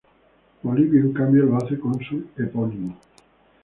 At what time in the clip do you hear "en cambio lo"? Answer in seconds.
1.03-1.57